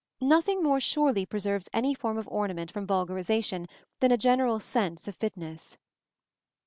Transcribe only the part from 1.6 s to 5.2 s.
any form of ornament from vulgarization than a general sense of